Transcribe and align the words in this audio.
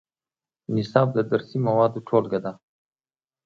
نصاب 0.75 1.07
د 1.13 1.19
درسي 1.31 1.57
موادو 1.67 2.05
ټولګه 2.07 2.39
ده 2.45 2.51